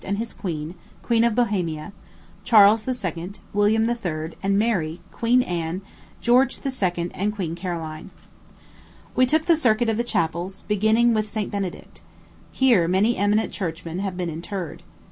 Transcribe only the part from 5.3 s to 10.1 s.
Anne, George II. and Queen Caroline. We took the circuit of the